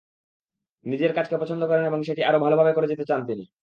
[0.85, 3.43] নিজের কাজকে পছন্দ করেন এবং সেটি আরও ভালোভাবে করে যেতে চান তিনি।